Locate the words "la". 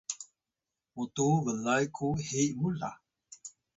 2.79-2.91